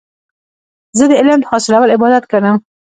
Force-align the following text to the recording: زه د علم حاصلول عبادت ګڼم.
زه 0.97 1.03
د 1.09 1.11
علم 1.19 1.41
حاصلول 1.49 1.89
عبادت 1.95 2.23
ګڼم. 2.31 2.57